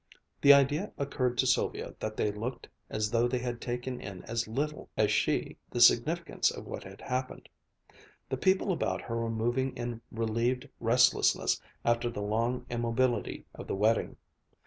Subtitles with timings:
[0.41, 4.47] The idea occurred to Sylvia that they looked as though they had taken in as
[4.47, 7.47] little as she the significance of what had happened.
[8.29, 13.75] The people about her were moving in relieved restlessness after the long immobility of the
[13.75, 14.17] wedding.